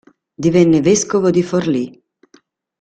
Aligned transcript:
Divenne 0.35 0.81
vescovo 0.81 1.29
di 1.29 1.43
Forlì. 1.43 2.03